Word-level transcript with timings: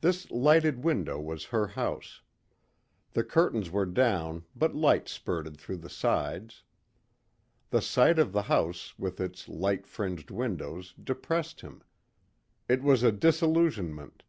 This 0.00 0.28
lighted 0.32 0.82
window 0.82 1.20
was 1.20 1.44
her 1.44 1.68
house. 1.68 2.22
The 3.12 3.22
curtains 3.22 3.70
were 3.70 3.86
down 3.86 4.42
but 4.56 4.74
light 4.74 5.08
spurted 5.08 5.58
through 5.58 5.76
the 5.76 5.88
sides. 5.88 6.64
The 7.70 7.80
sight 7.80 8.18
of 8.18 8.32
the 8.32 8.42
house 8.50 8.98
with 8.98 9.20
its 9.20 9.48
light 9.48 9.86
fringed 9.86 10.32
windows 10.32 10.92
depressed 11.00 11.60
him. 11.60 11.84
It 12.68 12.82
was 12.82 13.04
a 13.04 13.12
disillusionment. 13.12 14.24